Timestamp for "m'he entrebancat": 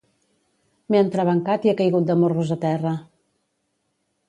0.93-1.67